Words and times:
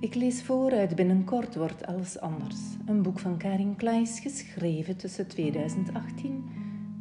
Ik 0.00 0.14
lees 0.14 0.42
voor 0.42 0.72
uit 0.72 0.94
Binnenkort 0.94 1.56
wordt 1.56 1.86
alles 1.86 2.20
anders. 2.20 2.58
Een 2.86 3.02
boek 3.02 3.18
van 3.18 3.36
Karin 3.36 3.76
Kleis 3.76 4.20
geschreven 4.20 4.96
tussen 4.96 5.26
2018 5.26 6.44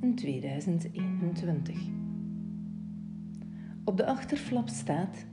en 0.00 0.14
2021. 0.14 1.76
Op 3.84 3.96
de 3.96 4.06
achterflap 4.06 4.68
staat: 4.68 5.24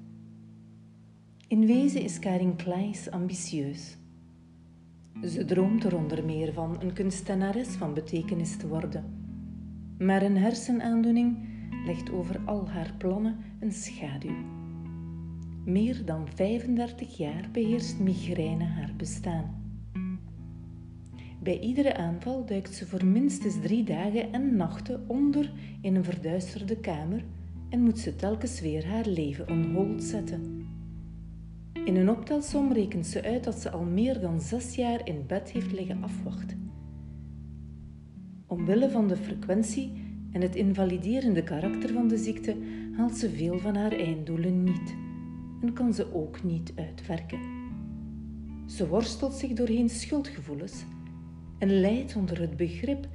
In 1.47 1.65
wezen 1.65 2.01
is 2.01 2.19
Karin 2.19 2.55
Kleis 2.55 3.11
ambitieus. 3.11 3.97
Ze 5.23 5.45
droomt 5.45 5.83
er 5.83 5.95
onder 5.95 6.25
meer 6.25 6.53
van 6.53 6.81
een 6.81 6.93
kunstenares 6.93 7.67
van 7.67 7.93
betekenis 7.93 8.57
te 8.57 8.67
worden. 8.67 9.03
Maar 9.97 10.21
een 10.21 10.37
hersenaandoening 10.37 11.37
legt 11.85 12.11
over 12.11 12.39
al 12.45 12.69
haar 12.69 12.93
plannen 12.97 13.37
een 13.59 13.71
schaduw. 13.71 14.58
Meer 15.65 16.05
dan 16.05 16.27
35 16.35 17.17
jaar 17.17 17.49
beheerst 17.51 17.99
migraine 17.99 18.63
haar 18.63 18.93
bestaan. 18.97 19.59
Bij 21.43 21.59
iedere 21.59 21.97
aanval 21.97 22.45
duikt 22.45 22.75
ze 22.75 22.85
voor 22.85 23.05
minstens 23.05 23.61
drie 23.61 23.83
dagen 23.83 24.33
en 24.33 24.55
nachten 24.55 25.03
onder 25.07 25.51
in 25.81 25.95
een 25.95 26.03
verduisterde 26.03 26.77
kamer 26.77 27.23
en 27.69 27.81
moet 27.81 27.99
ze 27.99 28.15
telkens 28.15 28.61
weer 28.61 28.87
haar 28.87 29.05
leven 29.05 29.49
on 29.49 29.73
hold 29.73 30.03
zetten. 30.03 30.67
In 31.85 31.95
een 31.95 32.09
optelsom 32.09 32.73
rekent 32.73 33.07
ze 33.07 33.23
uit 33.23 33.43
dat 33.43 33.55
ze 33.55 33.69
al 33.69 33.83
meer 33.83 34.19
dan 34.19 34.41
zes 34.41 34.75
jaar 34.75 35.07
in 35.07 35.23
bed 35.27 35.51
heeft 35.51 35.71
liggen 35.71 36.03
afwachten. 36.03 36.71
Omwille 38.47 38.89
van 38.89 39.07
de 39.07 39.17
frequentie 39.17 39.91
en 40.31 40.41
het 40.41 40.55
invaliderende 40.55 41.43
karakter 41.43 41.93
van 41.93 42.07
de 42.07 42.17
ziekte 42.17 42.55
haalt 42.95 43.17
ze 43.17 43.29
veel 43.29 43.59
van 43.59 43.75
haar 43.75 43.91
einddoelen 43.91 44.63
niet 44.63 44.95
en 45.61 45.73
kan 45.73 45.93
ze 45.93 46.13
ook 46.13 46.43
niet 46.43 46.73
uitwerken. 46.75 47.39
Ze 48.65 48.87
worstelt 48.87 49.33
zich 49.33 49.53
doorheen 49.53 49.89
schuldgevoelens 49.89 50.83
en 51.57 51.79
lijdt 51.79 52.15
onder 52.15 52.39
het 52.39 52.57
begrip 52.57 53.07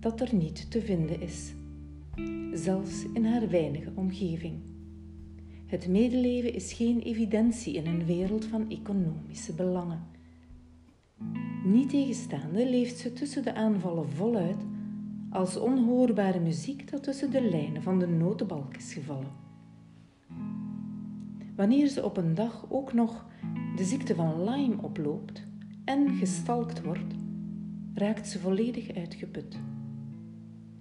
dat 0.00 0.20
er 0.20 0.34
niet 0.34 0.70
te 0.70 0.80
vinden 0.80 1.20
is, 1.20 1.52
zelfs 2.52 3.06
in 3.12 3.24
haar 3.24 3.48
weinige 3.48 3.92
omgeving. 3.94 4.54
Het 5.66 5.88
medeleven 5.88 6.54
is 6.54 6.72
geen 6.72 7.00
evidentie 7.00 7.74
in 7.74 7.86
een 7.86 8.04
wereld 8.04 8.44
van 8.44 8.70
economische 8.70 9.52
belangen. 9.52 10.02
Niet 11.64 11.88
tegenstaande 11.90 12.68
leeft 12.68 12.98
ze 12.98 13.12
tussen 13.12 13.42
de 13.42 13.54
aanvallen 13.54 14.08
voluit 14.08 14.62
als 15.30 15.56
onhoorbare 15.56 16.40
muziek 16.40 16.90
dat 16.90 17.02
tussen 17.02 17.30
de 17.30 17.42
lijnen 17.42 17.82
van 17.82 17.98
de 17.98 18.06
notenbalk 18.06 18.76
is 18.76 18.92
gevallen. 18.92 19.32
Wanneer 21.56 21.88
ze 21.88 22.04
op 22.04 22.16
een 22.16 22.34
dag 22.34 22.66
ook 22.68 22.92
nog 22.92 23.26
de 23.76 23.84
ziekte 23.84 24.14
van 24.14 24.44
Lyme 24.44 24.82
oploopt 24.82 25.42
en 25.84 26.14
gestalkt 26.14 26.82
wordt, 26.82 27.14
raakt 27.94 28.28
ze 28.28 28.38
volledig 28.38 28.94
uitgeput. 28.94 29.58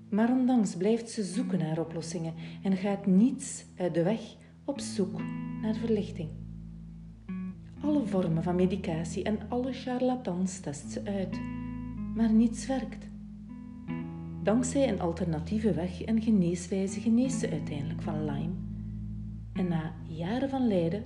Maar 0.10 0.32
ondanks 0.32 0.76
blijft 0.76 1.10
ze 1.10 1.24
zoeken 1.24 1.60
naar 1.60 1.80
oplossingen 1.80 2.34
en 2.64 2.78
gaat 2.78 3.06
niets 3.06 3.66
uit 3.78 3.94
de 3.94 4.04
weg 4.04 4.36
op 4.66 4.80
zoek 4.80 5.22
naar 5.62 5.76
verlichting. 5.76 6.30
Alle 7.82 8.06
vormen 8.06 8.44
van 8.44 8.56
medicatie 8.56 9.24
en 9.24 9.40
alle 9.50 9.74
charlatans 9.74 10.60
test 10.60 10.92
ze 10.92 11.02
uit, 11.06 11.40
maar 12.16 12.32
niets 12.32 12.68
werkt. 12.68 13.08
Dankzij 14.44 14.90
een 14.90 15.02
alternatieve 15.02 15.74
weg 15.74 16.02
en 16.02 16.22
geneeswijze 16.22 17.00
geneest 17.00 17.40
ze 17.40 17.50
uiteindelijk 17.50 18.02
van 18.02 18.26
Lyme. 18.26 18.73
En 19.64 19.70
na 19.70 19.94
jaren 20.08 20.50
van 20.50 20.68
lijden, 20.68 21.04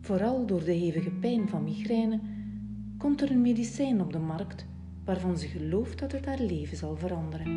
vooral 0.00 0.46
door 0.46 0.64
de 0.64 0.72
hevige 0.72 1.10
pijn 1.10 1.48
van 1.48 1.64
migraine, 1.64 2.20
komt 2.98 3.20
er 3.20 3.30
een 3.30 3.40
medicijn 3.40 4.00
op 4.00 4.12
de 4.12 4.18
markt 4.18 4.66
waarvan 5.04 5.38
ze 5.38 5.46
gelooft 5.46 5.98
dat 5.98 6.12
het 6.12 6.26
haar 6.26 6.40
leven 6.40 6.76
zal 6.76 6.96
veranderen. 6.96 7.48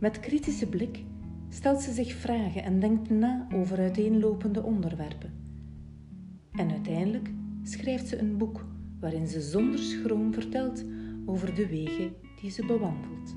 Met 0.00 0.20
kritische 0.20 0.68
blik 0.68 1.04
stelt 1.48 1.80
ze 1.80 1.92
zich 1.92 2.12
vragen 2.12 2.62
en 2.62 2.80
denkt 2.80 3.10
na 3.10 3.46
over 3.54 3.78
uiteenlopende 3.78 4.62
onderwerpen. 4.62 5.32
En 6.52 6.70
uiteindelijk 6.70 7.30
schrijft 7.62 8.08
ze 8.08 8.18
een 8.18 8.36
boek 8.36 8.66
waarin 9.00 9.26
ze 9.26 9.40
zonder 9.40 9.78
schroom 9.78 10.32
vertelt 10.32 10.84
over 11.26 11.54
de 11.54 11.68
wegen 11.68 12.12
die 12.40 12.50
ze 12.50 12.66
bewandelt. 12.66 13.36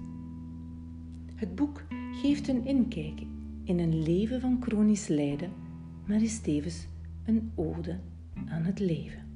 Het 1.36 1.56
boek 1.56 1.84
geeft 2.22 2.48
een 2.48 2.66
inkijk 2.66 3.22
in 3.64 3.80
een 3.80 4.04
leven 4.04 4.42
van 4.42 4.58
chronisch 4.62 5.08
lijden, 5.08 5.52
maar 6.06 6.22
is 6.22 6.40
tevens 6.40 6.88
een 7.26 7.52
ode 7.56 8.00
aan 8.50 8.64
het 8.64 8.80
leven. 8.80 9.31